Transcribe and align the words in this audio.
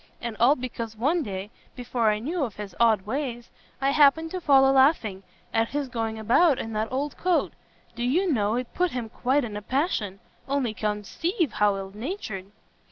and 0.19 0.35
all 0.39 0.55
because 0.55 0.97
one 0.97 1.21
day, 1.21 1.51
before 1.75 2.09
I 2.09 2.17
knew 2.17 2.43
of 2.43 2.55
his 2.55 2.75
odd 2.79 3.03
ways, 3.03 3.51
I 3.79 3.91
happened 3.91 4.31
to 4.31 4.41
fall 4.41 4.67
a 4.67 4.73
laughing 4.73 5.21
at 5.53 5.67
his 5.69 5.89
going 5.89 6.17
about 6.17 6.57
in 6.57 6.73
that 6.73 6.91
old 6.91 7.15
coat. 7.17 7.53
Do 7.95 8.01
you 8.01 8.33
know 8.33 8.55
it 8.55 8.73
put 8.73 8.89
him 8.89 9.09
quite 9.09 9.43
in 9.43 9.55
a 9.55 9.61
passion! 9.61 10.19
only 10.49 10.73
conceive 10.73 11.51
how 11.53 11.77
ill 11.77 11.91
natured!" 11.93 12.51